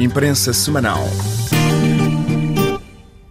[0.00, 1.04] Imprensa Semanal.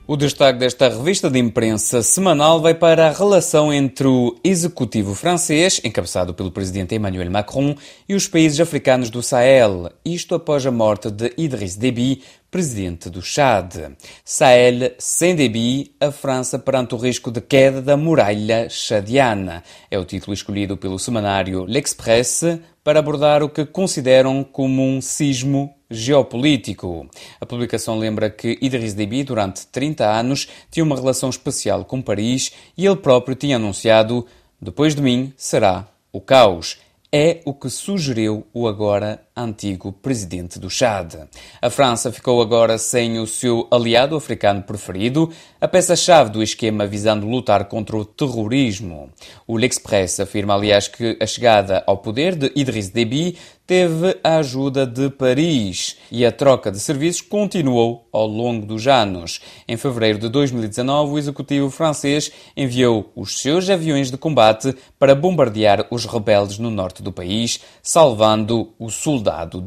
[0.08, 5.81] O destaque desta revista de imprensa semanal vai para a relação entre o executivo francês,
[5.84, 7.76] encabeçado pelo presidente Emmanuel Macron,
[8.07, 12.23] e os países africanos do Sahel, isto após a morte de Idriss Déby,
[12.54, 13.96] presidente do Chad.
[14.24, 19.63] Sahel sem Déby, a França perante o risco de queda da muralha chadiana.
[19.90, 25.73] É o título escolhido pelo semanário L'Express para abordar o que consideram como um sismo
[25.90, 27.09] geopolítico.
[27.41, 32.52] A publicação lembra que Idriss Déby, durante 30 anos, tinha uma relação especial com Paris
[32.77, 34.27] e ele próprio tinha anunciado:
[34.62, 36.77] depois de mim será o caos
[37.16, 41.16] é o que sugeriu o agora antigo presidente do Chad.
[41.62, 45.30] A França ficou agora sem o seu aliado africano preferido,
[45.60, 49.10] a peça-chave do esquema visando lutar contra o terrorismo.
[49.48, 54.86] O L'Express afirma, aliás, que a chegada ao poder de Idriss Déby teve a ajuda
[54.86, 59.40] de Paris e a troca de serviços continuou ao longo dos anos.
[59.68, 65.88] Em fevereiro de 2019, o executivo francês enviou os seus aviões de combate para bombardear
[65.89, 68.89] os rebeldes no norte do país, salvando o
[69.23, 69.63] soldado.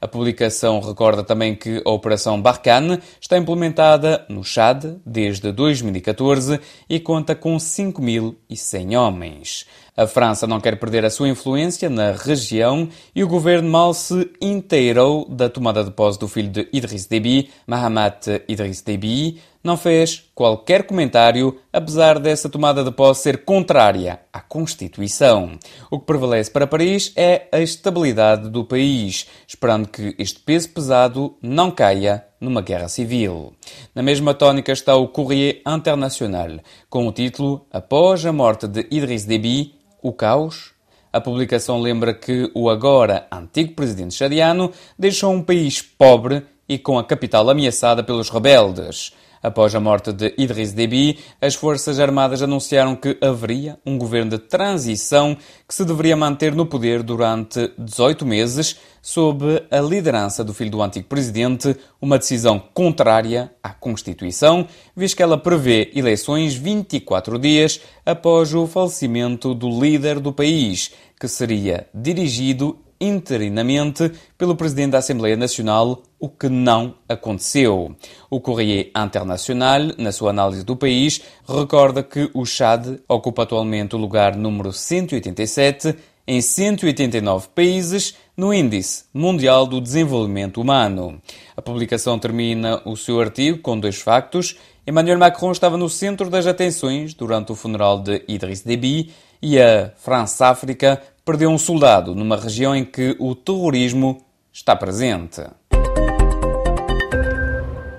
[0.00, 6.98] A publicação recorda também que a Operação Barkhane está implementada no Chad desde 2014 e
[7.00, 9.66] conta com 5.100 homens.
[9.96, 14.30] A França não quer perder a sua influência na região e o governo mal se
[14.42, 20.30] inteirou da tomada de posse do filho de Idriss Déby, Mahamat Idriss Déby, não fez
[20.34, 25.58] qualquer comentário, apesar dessa tomada de posse ser contrária à Constituição.
[25.90, 31.36] O que prevalece para Paris é a estabilidade do país, esperando que este peso pesado
[31.42, 33.54] não caia numa guerra civil.
[33.92, 39.24] Na mesma tónica está o Courrier International, com o título Após a morte de Idriss
[39.24, 40.72] Déby, o caos?
[41.12, 46.98] A publicação lembra que o agora antigo presidente chadiano deixou um país pobre e com
[46.98, 49.12] a capital ameaçada pelos rebeldes.
[49.46, 54.38] Após a morte de Idriss Déby, as Forças Armadas anunciaram que haveria um governo de
[54.38, 55.36] transição
[55.68, 60.82] que se deveria manter no poder durante 18 meses, sob a liderança do filho do
[60.82, 64.66] antigo presidente, uma decisão contrária à Constituição,
[64.96, 70.90] visto que ela prevê eleições 24 dias após o falecimento do líder do país,
[71.20, 77.94] que seria dirigido interinamente pelo Presidente da Assembleia Nacional, o que não aconteceu.
[78.30, 83.98] O Courrier International, na sua análise do país, recorda que o Chad ocupa atualmente o
[83.98, 85.94] lugar número 187
[86.26, 91.20] em 189 países no Índice Mundial do Desenvolvimento Humano.
[91.56, 94.56] A publicação termina o seu artigo com dois factos.
[94.86, 99.92] Emmanuel Macron estava no centro das atenções durante o funeral de Idriss Déby e a
[99.96, 105.42] França-África perdeu um soldado numa região em que o terrorismo está presente.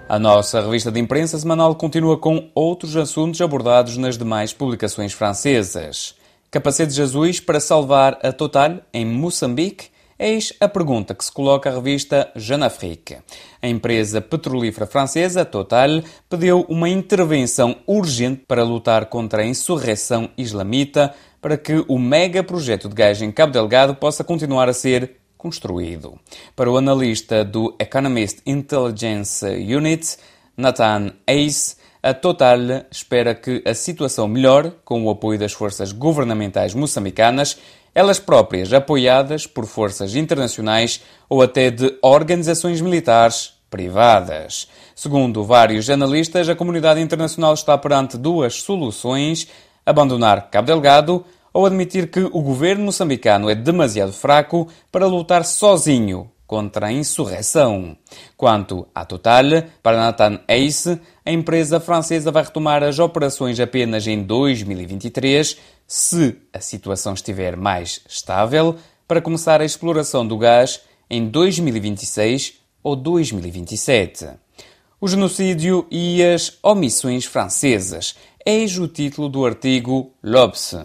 [0.07, 6.15] A nossa revista de imprensa semanal continua com outros assuntos abordados nas demais publicações francesas.
[6.49, 9.89] Capacetes azuis para salvar a Total em Moçambique?
[10.17, 13.17] Eis a pergunta que se coloca a revista Jeune Afrique.
[13.61, 21.13] A empresa petrolífera francesa Total pediu uma intervenção urgente para lutar contra a insurreição islamita
[21.47, 26.19] para que o mega projeto de gás em Cabo Delgado possa continuar a ser construído.
[26.53, 30.17] Para o analista do Economist Intelligence Unit,
[30.57, 32.59] Nathan Ace, a Total
[32.91, 37.57] espera que a situação melhore com o apoio das forças governamentais moçambicanas,
[37.95, 44.67] elas próprias apoiadas por forças internacionais ou até de organizações militares privadas.
[44.93, 49.47] Segundo vários analistas, a comunidade internacional está perante duas soluções
[49.87, 51.25] abandonar Cabo Delgado
[51.57, 57.97] ou admitir que o governo moçambicano é demasiado fraco para lutar sozinho contra a insurreição.
[58.37, 59.43] Quanto à Total,
[59.81, 65.57] para Nathan Ace, a empresa francesa vai retomar as operações apenas em 2023,
[65.87, 68.75] se a situação estiver mais estável,
[69.07, 72.53] para começar a exploração do gás em 2026
[72.83, 74.27] ou 2027.
[75.01, 78.15] O genocídio e as omissões francesas.
[78.45, 80.75] Eis o título do artigo L'Obs.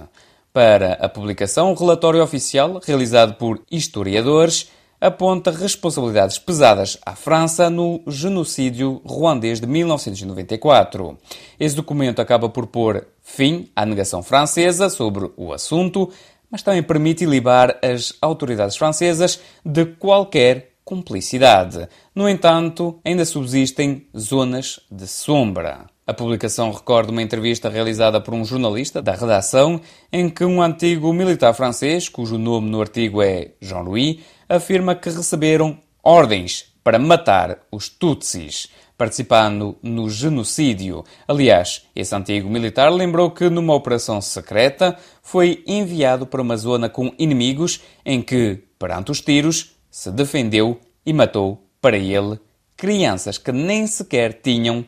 [0.53, 4.71] Para a publicação, o relatório oficial, realizado por historiadores,
[5.01, 11.17] aponta responsabilidades pesadas à França no genocídio ruandês de 1994.
[11.59, 16.11] Esse documento acaba por pôr fim à negação francesa sobre o assunto,
[16.51, 21.89] mas também permite libar as autoridades francesas de qualquer cumplicidade.
[22.15, 25.92] No entanto, ainda subsistem zonas de sombra.
[26.05, 29.81] A publicação recorda uma entrevista realizada por um jornalista da redação,
[30.13, 34.19] em que um antigo militar francês, cujo nome no artigo é Jean-Louis,
[34.49, 38.69] afirma que receberam ordens para matar os Tutsis,
[38.99, 41.05] participando no genocídio.
[41.29, 47.15] Aliás, esse antigo militar lembrou que numa operação secreta foi enviado para uma zona com
[47.17, 52.41] inimigos em que, perante os tiros, se defendeu e matou, para ele,
[52.77, 54.85] crianças que nem sequer tinham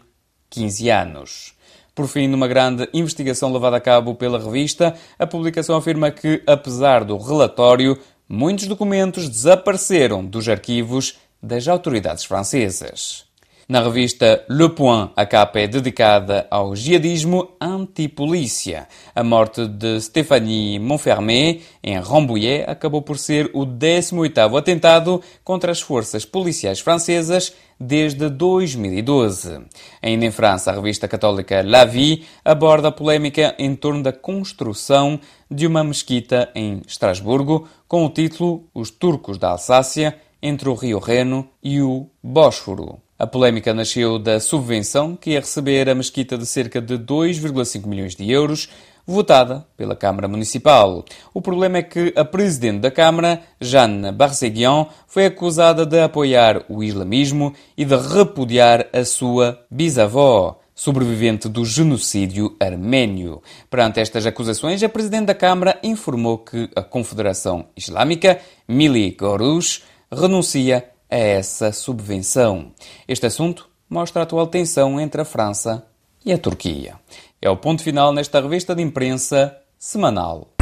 [0.55, 1.55] 15 anos.
[1.95, 7.05] Por fim, numa grande investigação levada a cabo pela revista, a publicação afirma que, apesar
[7.05, 7.99] do relatório,
[8.29, 13.27] muitos documentos desapareceram dos arquivos das autoridades francesas.
[13.67, 18.87] Na revista Le Point, a capa é dedicada ao jihadismo antipolícia.
[19.15, 25.81] A morte de Stéphanie Montfermé, em Rambouillet, acabou por ser o 18º atentado contra as
[25.81, 29.63] forças policiais francesas desde 2012.
[30.03, 35.19] Ainda em França, a revista católica La Vie aborda a polémica em torno da construção
[35.51, 40.99] de uma mesquita em Estrasburgo com o título Os Turcos da Alsácia entre o Rio
[40.99, 43.04] Reno e o Bósforo.
[43.25, 48.15] A polémica nasceu da subvenção que ia receber a mesquita de cerca de 2,5 milhões
[48.15, 48.69] de euros,
[49.07, 51.03] votada pela Câmara Municipal.
[51.33, 56.85] O problema é que a presidente da Câmara, Jeanne Barseguian, foi acusada de apoiar o
[56.85, 63.41] islamismo e de repudiar a sua bisavó sobrevivente do genocídio armênio.
[63.71, 68.39] Perante estas acusações, a presidente da Câmara informou que a Confederação Islâmica,
[68.69, 69.83] Mili Gorush,
[70.13, 72.73] renuncia a essa subvenção.
[73.07, 75.87] Este assunto mostra a atual tensão entre a França
[76.25, 76.97] e a Turquia.
[77.41, 80.54] É o ponto final nesta revista de imprensa semanal.